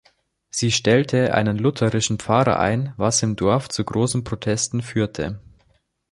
Sie 0.49 0.71
stellte 0.71 1.35
einen 1.35 1.59
lutherischen 1.59 2.17
Pfarrer 2.17 2.57
ein, 2.57 2.95
was 2.97 3.21
im 3.21 3.35
Dorf 3.35 3.69
zu 3.69 3.83
großen 3.85 4.23
Protesten 4.23 4.81
führte. 4.81 5.39